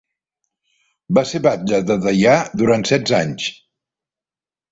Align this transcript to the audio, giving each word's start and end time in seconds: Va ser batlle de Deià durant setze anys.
Va 1.17 1.23
ser 1.31 1.41
batlle 1.47 1.81
de 1.91 1.97
Deià 2.07 2.33
durant 2.61 2.87
setze 2.93 3.17
anys. 3.21 3.45